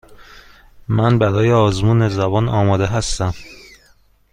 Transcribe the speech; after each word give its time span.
من 0.87 1.19
برای 1.19 1.51
آزمون 1.51 2.09
زبان 2.09 2.47
آماده 2.49 2.85
هستم. 2.87 3.33